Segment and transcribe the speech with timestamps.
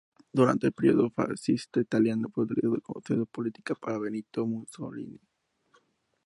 [0.33, 5.19] Durante el período fascista italiano, fue utilizado como sede política por Benito Mussolini.